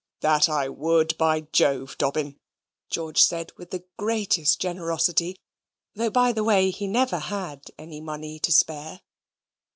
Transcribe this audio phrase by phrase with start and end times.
[0.21, 2.39] "That I would, by Jove, Dobbin,"
[2.89, 5.37] George said, with the greatest generosity,
[5.93, 9.01] though by the way he never had any money to spare.